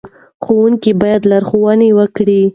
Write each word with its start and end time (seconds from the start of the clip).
ښوونکي 0.43 0.91
باید 1.01 1.21
لارښوونه 1.31 1.87
وکړي. 1.99 2.41